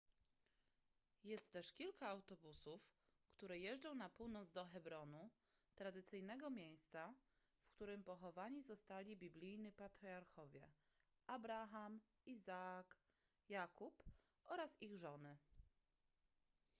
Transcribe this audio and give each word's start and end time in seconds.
jest 1.23 1.51
też 1.51 1.73
kilka 1.73 2.07
autobusów 2.09 2.89
które 3.31 3.59
jeżdżą 3.59 3.95
na 3.95 4.09
północ 4.09 4.51
do 4.51 4.65
hebronu 4.65 5.29
tradycyjnego 5.75 6.49
miejsca 6.49 7.13
w 7.63 7.69
którym 7.71 8.03
pochowani 8.03 8.61
zostali 8.61 9.17
biblijni 9.17 9.71
patriarchowie 9.71 10.71
abraham 11.27 11.99
izaak 12.25 12.97
jakub 13.49 14.03
oraz 14.45 14.81
ich 14.81 14.97
żony 14.97 15.37